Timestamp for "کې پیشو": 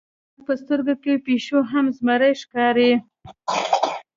1.03-1.59